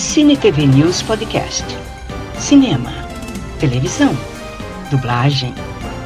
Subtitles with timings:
[0.00, 1.62] Cine TV News Podcast.
[2.38, 2.90] Cinema,
[3.60, 4.16] televisão,
[4.90, 5.54] dublagem,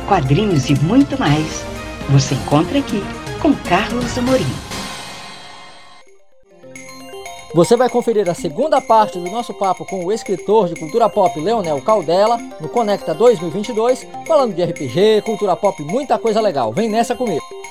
[0.08, 1.64] quadrinhos e muito mais.
[2.10, 3.00] Você encontra aqui
[3.40, 4.44] com Carlos Amorim.
[7.54, 11.38] Você vai conferir a segunda parte do nosso papo com o escritor de cultura pop
[11.38, 16.72] Leonel Caldela no Conecta 2022, falando de RPG, cultura pop, muita coisa legal.
[16.72, 17.63] Vem nessa comigo.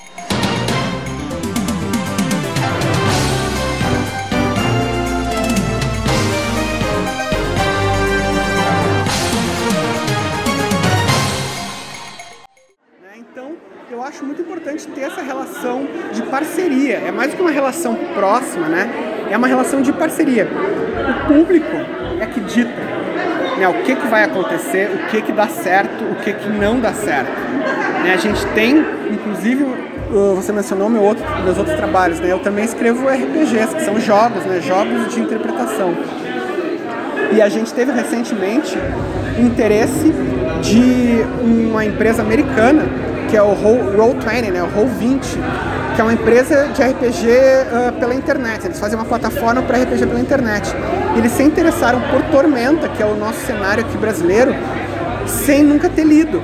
[14.08, 16.96] Acho muito importante ter essa relação de parceria.
[16.96, 18.90] É mais do que uma relação próxima, né?
[19.32, 20.46] É uma relação de parceria.
[20.46, 21.74] O público
[22.20, 22.70] é que dita
[23.58, 26.82] né, o que, que vai acontecer, o que, que dá certo, o que, que não
[26.82, 27.32] dá certo.
[28.04, 29.66] Né, a gente tem, inclusive,
[30.36, 32.30] você mencionou meu outro, meus outros trabalhos, né?
[32.30, 34.60] Eu também escrevo RPGs, que são jogos, né?
[34.60, 35.94] Jogos de interpretação.
[37.32, 38.78] E a gente teve recentemente
[39.40, 40.14] interesse
[40.62, 45.40] de uma empresa americana que é o Roll20, né, o Roll20,
[45.96, 48.64] que é uma empresa de RPG uh, pela internet.
[48.64, 50.72] Eles fazem uma plataforma para RPG pela internet.
[51.18, 54.54] Eles se interessaram por Tormenta, que é o nosso cenário aqui brasileiro,
[55.26, 56.44] sem nunca ter lido,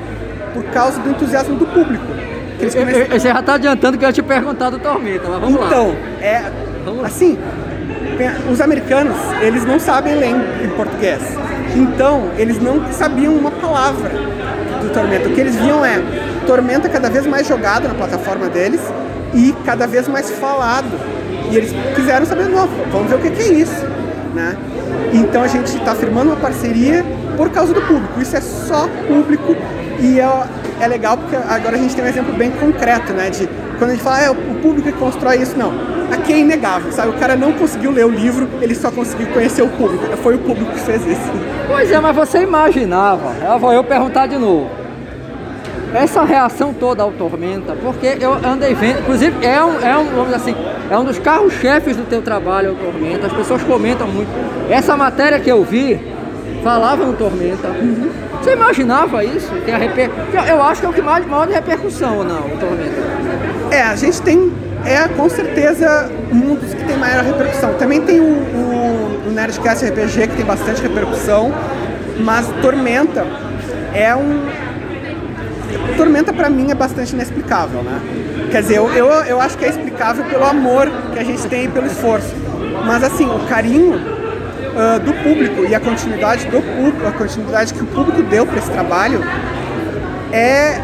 [0.52, 2.08] por causa do entusiasmo do público.
[2.60, 3.06] Eles começaram...
[3.06, 5.94] Você já está adiantando que eu ia te perguntar do Tormenta, mas vamos então, lá.
[6.82, 7.38] Então, é, assim,
[8.52, 11.22] os americanos, eles não sabem ler em português.
[11.76, 14.10] Então, eles não sabiam uma palavra
[14.82, 15.30] do Tormenta.
[15.30, 16.02] O que eles viam é
[16.50, 18.82] Tormenta cada vez mais jogado na plataforma deles
[19.36, 20.90] e cada vez mais falado.
[21.52, 23.86] E eles quiseram saber, não, vamos ver o que, é isso,
[24.34, 24.58] né?
[25.14, 27.06] Então a gente está firmando uma parceria
[27.38, 28.20] por causa do público.
[28.20, 29.56] Isso é só público
[30.00, 30.28] e é,
[30.82, 33.30] é legal porque agora a gente tem um exemplo bem concreto, né?
[33.30, 35.72] De quando a gente fala, ah, é o público que constrói isso, não.
[36.12, 37.10] Aqui é inegável, sabe?
[37.10, 40.04] O cara não conseguiu ler o livro, ele só conseguiu conhecer o público.
[40.24, 41.32] Foi o público que fez isso.
[41.68, 44.79] Pois é, mas você imaginava, eu vou eu perguntar de novo
[45.94, 50.34] essa reação toda ao Tormenta, porque eu andei vendo, inclusive é um, é um vamos
[50.34, 50.56] assim,
[50.90, 54.30] é um dos carros-chefes do teu trabalho, o Tormenta, as pessoas comentam muito.
[54.70, 56.00] Essa matéria que eu vi
[56.64, 57.68] falava no Tormenta.
[57.70, 58.10] Uhum.
[58.42, 59.52] Você imaginava isso?
[59.66, 60.10] Tem a reper...
[60.48, 63.20] Eu acho que é o que mais maior de repercussão, não, o Tormenta?
[63.72, 64.52] É, a gente tem,
[64.86, 67.74] é com certeza um dos que tem maior repercussão.
[67.74, 71.54] Também tem o, o, o Nerdcast RPG que tem bastante repercussão,
[72.20, 73.26] mas Tormenta
[73.94, 74.42] é um,
[75.96, 78.02] Tormenta para mim é bastante inexplicável, né?
[78.52, 81.66] Quer dizer, eu, eu, eu acho que é explicável pelo amor que a gente tem
[81.66, 82.34] e pelo esforço.
[82.86, 87.84] Mas assim, o carinho uh, do público e a continuidade do público, a continuidade que
[87.84, 89.22] o público deu para esse trabalho
[90.32, 90.80] é,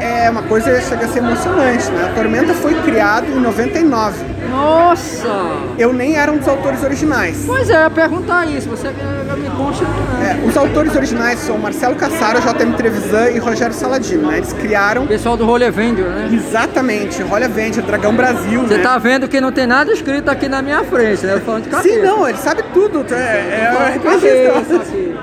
[0.00, 2.08] é uma coisa que chega a ser emocionante, né?
[2.10, 5.28] A Tormenta foi criado em 99 nossa!
[5.76, 7.42] Eu nem era um dos autores originais.
[7.46, 9.84] Pois é, perguntar isso, você me consta
[10.22, 14.38] é, Os autores originais são Marcelo Cassaro, JM Trevisan e Rogério Saladino, né?
[14.38, 15.04] Eles criaram...
[15.04, 16.30] O pessoal do Rolha Avenger, né?
[16.32, 18.82] Exatamente, Rolha Avenger, Dragão Brasil, Você né?
[18.82, 21.34] tá vendo que não tem nada escrito aqui na minha frente, né?
[21.34, 21.94] Eu falando de cabeça.
[21.94, 23.04] Sim, não, ele sabe tudo.
[23.12, 25.14] É, é, é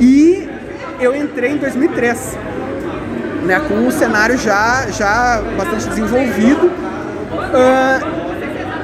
[0.00, 0.48] E
[0.98, 2.38] eu entrei em 2003,
[3.44, 3.60] né?
[3.68, 6.66] Com o cenário já, já bastante desenvolvido.
[7.32, 8.21] Uh,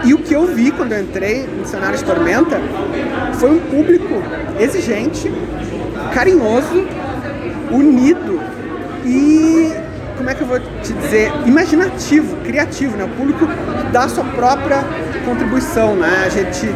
[0.04, 2.60] e o que eu vi quando eu entrei no cenário de Tormenta
[3.34, 4.22] foi um público
[4.59, 5.32] exigente,
[6.12, 6.86] carinhoso,
[7.70, 8.41] unido
[9.04, 9.72] e
[10.16, 13.04] como é que eu vou te dizer, imaginativo, criativo, né?
[13.04, 13.47] O público
[13.92, 14.84] dá a sua própria
[15.25, 16.25] contribuição, né?
[16.26, 16.75] A gente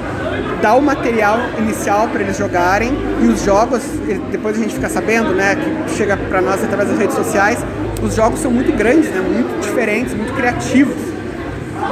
[0.62, 3.82] dá o material inicial para eles jogarem e os jogos,
[4.30, 7.58] depois a gente fica sabendo, né, que chega para nós através das redes sociais,
[8.00, 9.20] os jogos são muito grandes, né?
[9.20, 10.96] Muito diferentes, muito criativos.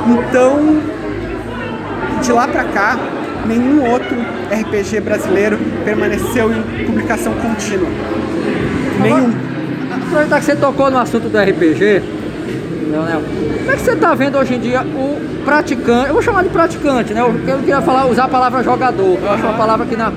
[0.06, 0.80] Então,
[2.20, 2.98] de lá para cá,
[3.46, 4.16] nenhum outro
[4.50, 7.88] RPG brasileiro permaneceu em publicação contínua.
[9.00, 9.32] Nenhum.
[9.90, 12.02] Aproveitar que você tocou no assunto do RPG,
[12.90, 13.22] Leonel,
[13.58, 16.08] como é que você está vendo hoje em dia o praticante?
[16.08, 17.20] Eu vou chamar de praticante, né?
[17.20, 20.12] Eu queria falar, usar a palavra jogador, eu acho uma palavra que na.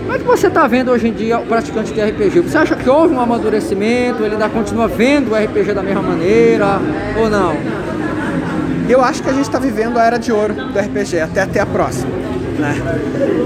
[0.00, 2.40] Como é que você está vendo hoje em dia o praticante de RPG?
[2.40, 4.22] Você acha que houve um amadurecimento?
[4.22, 6.78] Ele ainda continua vendo o RPG da mesma maneira
[7.18, 7.56] ou não?
[8.92, 11.60] Eu acho que a gente está vivendo a era de ouro do RPG, até até
[11.60, 12.10] a próxima.
[12.58, 12.74] Né?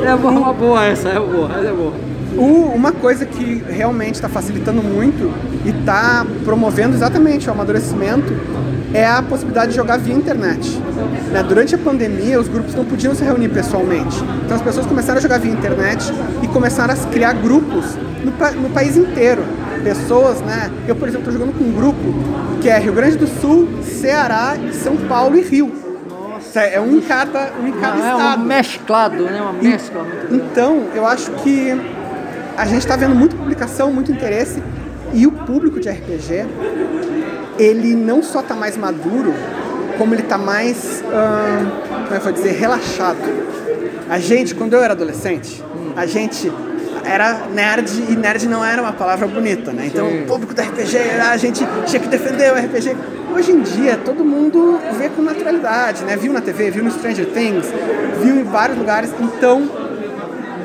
[0.06, 1.92] É uma boa essa, é boa, é boa.
[2.36, 5.32] O, uma coisa que realmente está facilitando muito
[5.64, 8.32] e está promovendo exatamente o amadurecimento
[8.94, 10.78] é a possibilidade de jogar via internet.
[11.30, 11.42] Né?
[11.42, 14.16] Durante a pandemia, os grupos não podiam se reunir pessoalmente.
[14.44, 16.12] Então as pessoas começaram a jogar via internet
[16.42, 19.42] e começaram a criar grupos no, no país inteiro
[19.82, 20.70] pessoas, né?
[20.86, 22.00] Eu, por exemplo, estou jogando com um grupo
[22.60, 25.72] que é Rio Grande do Sul, Ceará, São Paulo e Rio.
[26.08, 26.60] Nossa.
[26.60, 28.42] É um em cada, um em cada é estado.
[28.42, 29.40] um mesclado, né?
[29.40, 30.34] Uma mescla grande.
[30.34, 31.72] Então, eu acho que
[32.56, 34.62] a gente está vendo muita publicação, muito interesse,
[35.12, 36.46] e o público de RPG,
[37.58, 39.34] ele não só está mais maduro,
[39.96, 43.18] como ele está mais, hum, como é que eu vou dizer, relaxado.
[44.08, 45.62] A gente, quando eu era adolescente,
[45.96, 46.50] a gente
[47.04, 49.86] era nerd e nerd não era uma palavra bonita, né?
[49.86, 50.22] Então, Sim.
[50.22, 52.96] o público do RPG, a gente tinha que defender o RPG.
[53.34, 56.16] Hoje em dia, todo mundo vê com naturalidade, né?
[56.16, 57.66] Viu na TV, viu no Stranger Things,
[58.22, 59.10] viu em vários lugares.
[59.20, 59.68] Então,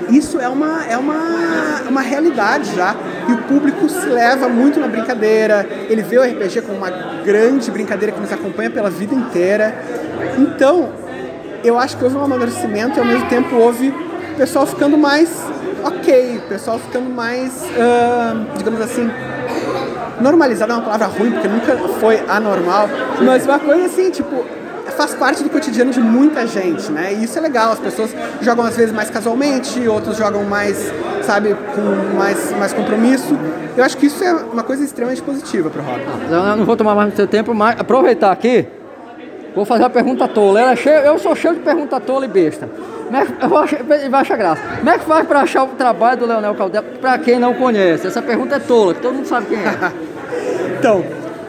[0.09, 2.95] isso é uma, é uma, uma realidade já.
[3.27, 5.67] E o público se leva muito na brincadeira.
[5.89, 6.89] Ele vê o RPG como uma
[7.23, 9.73] grande brincadeira que nos acompanha pela vida inteira.
[10.37, 10.89] Então,
[11.63, 15.29] eu acho que houve um amadurecimento e ao mesmo tempo houve o pessoal ficando mais
[15.83, 19.09] ok, o pessoal ficando mais, ah, digamos assim,
[20.21, 22.89] normalizado é uma palavra ruim, porque nunca foi anormal,
[23.21, 24.45] mas uma coisa assim, tipo,
[24.95, 27.13] faz parte do cotidiano de muita gente, né?
[27.13, 28.11] E isso é legal, as pessoas
[28.41, 30.91] jogam às vezes mais casualmente, outros jogam mais,
[31.23, 33.37] sabe, com mais, mais compromisso.
[33.75, 36.03] Eu acho que isso é uma coisa extremamente positiva pro hobby.
[36.29, 38.67] Eu não vou tomar mais seu tempo, mas aproveitar aqui,
[39.55, 40.59] vou fazer uma pergunta tola.
[40.61, 42.69] Ela é cheia- eu sou cheio de pergunta tola e besta.
[43.11, 44.61] É vai achar graça.
[44.77, 48.07] Como é que faz para achar o trabalho do Leonel Caldela para quem não conhece?
[48.07, 49.91] Essa pergunta é tola, todo mundo sabe quem é.
[50.79, 51.03] Então,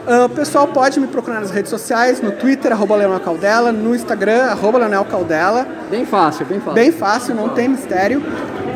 [0.07, 3.93] ah, o pessoal pode me procurar nas redes sociais, no Twitter, arroba Leonel Caldela, no
[3.95, 5.65] Instagram, arroba Leonel Caldela.
[5.89, 6.73] Bem fácil, bem fácil.
[6.73, 8.23] Bem fácil, não tem mistério.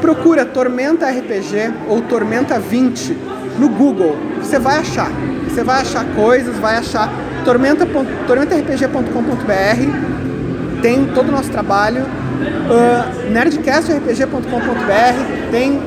[0.01, 3.15] Procura Tormenta RPG ou Tormenta 20
[3.57, 4.17] no Google.
[4.41, 5.11] Você vai achar.
[5.47, 7.11] Você vai achar coisas, vai achar
[7.43, 7.85] tormenta
[8.27, 10.81] tormentarpg.com.br.
[10.81, 12.03] Tem todo o nosso trabalho.
[12.03, 15.79] Uh, nerdcastrpg.com.br tem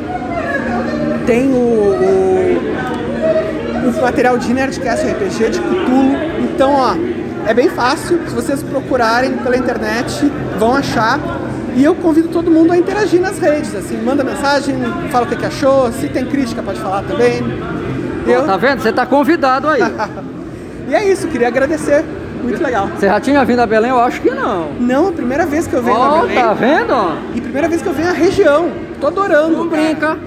[1.26, 2.58] tem o, o,
[3.88, 6.16] o material de Nerdcast RPG de Cthulhu.
[6.40, 6.94] Então, ó,
[7.46, 8.20] é bem fácil.
[8.28, 11.18] Se vocês procurarem pela internet, vão achar.
[11.74, 14.76] E eu convido todo mundo a interagir nas redes, assim, manda mensagem,
[15.10, 17.40] fala o que, que achou, se tem crítica pode falar também.
[18.26, 18.42] Eu...
[18.42, 18.80] Ó, Tá vendo?
[18.82, 19.82] Você tá convidado aí.
[20.88, 22.04] E é isso, queria agradecer.
[22.42, 22.88] Muito legal.
[22.88, 23.90] Você já tinha vindo a Belém?
[23.90, 24.72] Eu acho que não.
[24.80, 26.36] Não, a primeira vez que eu venho Ó, na Belém.
[26.36, 27.18] tá vendo?
[27.36, 28.68] E primeira vez que eu venho à região.
[29.00, 29.56] Tô adorando.
[29.56, 30.18] Não brinca.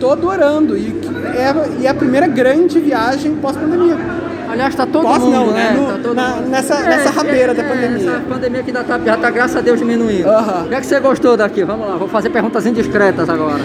[0.00, 0.76] Tô adorando.
[0.76, 0.94] E
[1.36, 3.96] é, e é a primeira grande viagem pós-pandemia.
[4.50, 5.70] Aliás, tá todo Posso mundo, não, né?
[5.72, 5.76] né?
[5.78, 6.48] No- Tá todo na- mundo.
[6.48, 8.10] nessa- nessa rabeira da pandemia.
[8.10, 10.28] Essa pandemia que já tá, já tá, graças a Deus, diminuindo.
[10.28, 10.64] Aham.
[10.64, 11.64] O que é que você gostou daqui?
[11.64, 13.60] Vamos lá, vou fazer perguntas indiscretas agora.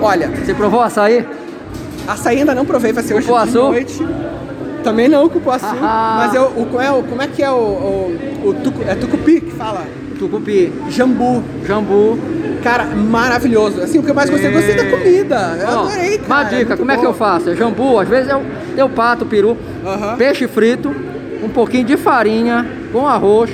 [0.00, 1.26] Olha, Você provou açaí?
[2.06, 4.06] açaí ainda não provei, vai ser hoje de noite.
[4.84, 5.66] Também não, cupuaçu.
[5.82, 6.16] Ah.
[6.18, 8.94] mas eu, o, como, é, o- como é que é o, o, o tucu- é
[8.94, 9.84] tucupi que fala?
[10.16, 11.42] Tucupi, Jambu.
[11.66, 12.16] jambu.
[12.66, 13.80] Cara, maravilhoso.
[13.80, 15.56] Assim, o que eu mais gostei, gostei da comida.
[15.60, 16.26] Eu Ó, adorei, cara.
[16.26, 17.18] Uma dica, muito como é que eu bom.
[17.18, 17.50] faço?
[17.50, 18.42] É jambu, às vezes eu,
[18.76, 19.56] eu pato, peru,
[20.18, 20.92] peixe frito,
[21.44, 23.50] um pouquinho de farinha, com arroz,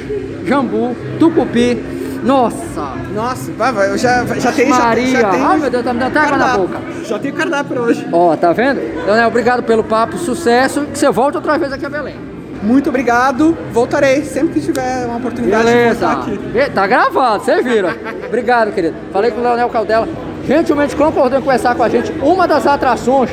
[0.47, 1.79] jambu, tucupi.
[2.25, 2.95] Nossa!
[3.15, 4.69] Nossa, vai, vai, eu já, já tenho...
[4.73, 5.21] Já, Maria!
[5.21, 6.81] já tenho Ai meu Deus, tá me dando até água na boca.
[7.05, 8.09] Já tenho cardápio pra hoje.
[8.11, 8.81] Ó, tá vendo?
[9.05, 10.87] Leonel, obrigado pelo papo, sucesso.
[10.87, 12.32] Que você volte outra vez aqui a Belém.
[12.63, 13.57] Muito obrigado.
[13.73, 16.07] Voltarei sempre que tiver uma oportunidade de Beleza.
[16.07, 16.39] voltar aqui.
[16.39, 17.91] Be- Tá gravado, vocês viram.
[18.27, 18.95] Obrigado, querido.
[19.13, 20.09] Falei com o Leonel Caldela.
[20.47, 22.13] Gentilmente concordou em conversar com a gente.
[22.23, 23.31] Uma das atrações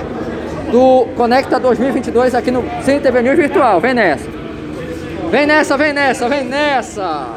[0.72, 3.80] do Conecta 2022 aqui no Cine TV News Virtual.
[3.80, 4.26] Vem nessa.
[5.32, 7.28] Vem nessa, vem nessa, vem nessa.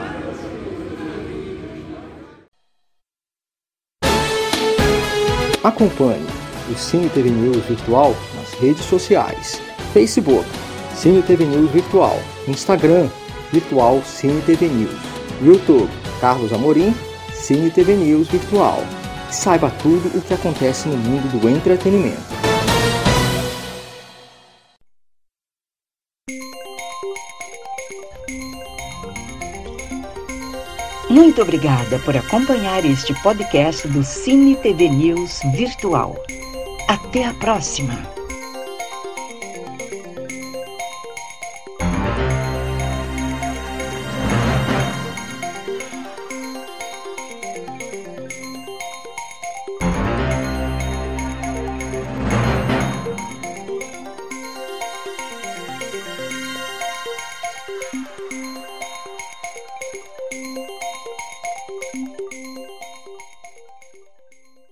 [5.62, 6.26] Acompanhe
[6.70, 9.60] o Cine TV News Virtual nas redes sociais:
[9.92, 10.46] Facebook,
[10.94, 13.08] Cine TV News Virtual, Instagram,
[13.52, 14.96] Virtual Cine TV News,
[15.42, 15.88] YouTube,
[16.20, 16.94] Carlos Amorim,
[17.32, 18.82] Cine TV News Virtual.
[19.30, 22.42] Saiba tudo o que acontece no mundo do entretenimento.
[31.08, 36.16] Muito obrigada por acompanhar este podcast do Cine TV News Virtual.
[36.88, 38.11] Até a próxima!